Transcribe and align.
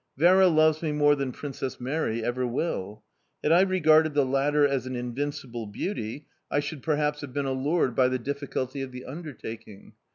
Vera 0.17 0.47
loves 0.47 0.81
me 0.81 0.91
more 0.91 1.15
than 1.15 1.31
Princess 1.31 1.79
Mary 1.79 2.23
ever 2.25 2.47
will. 2.47 3.03
Had 3.43 3.51
I 3.51 3.61
regarded 3.61 4.15
the 4.15 4.25
latter 4.25 4.67
as 4.67 4.87
an 4.87 4.95
invincible 4.95 5.67
beauty, 5.67 6.25
I 6.49 6.59
should 6.59 6.81
perhaps 6.81 7.21
have 7.21 7.33
been 7.33 7.45
allured 7.45 7.93
by 7.95 8.07
the 8.07 8.17
difficulty 8.17 8.81
of 8.81 8.91
the 8.91 9.05
undertaking... 9.05 9.93